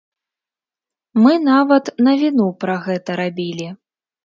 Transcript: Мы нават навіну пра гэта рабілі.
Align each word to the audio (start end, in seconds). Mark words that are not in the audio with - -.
Мы 1.25 1.35
нават 1.51 1.93
навіну 2.09 2.49
пра 2.65 2.75
гэта 2.89 3.21
рабілі. 3.23 3.71